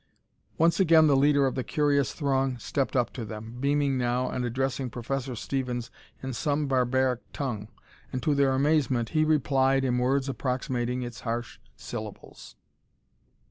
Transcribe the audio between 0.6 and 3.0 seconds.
again the leader of the curious throng stepped